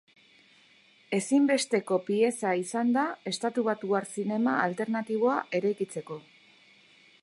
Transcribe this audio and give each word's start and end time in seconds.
Ezinbesteko 1.17 1.99
pieza 2.07 2.55
izan 2.61 2.91
da 2.97 3.05
estatubatuar 3.35 4.11
zinema 4.17 4.57
alternatiboa 4.67 5.41
eraikitzeko. 5.61 6.21